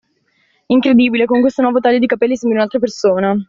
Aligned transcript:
Incredibile! 0.67 1.25
Con 1.27 1.41
questo 1.41 1.61
nuovo 1.61 1.79
taglio 1.79 1.99
di 1.99 2.07
capelli 2.07 2.35
sembri 2.35 2.57
un'altra 2.57 2.79
persona! 2.79 3.37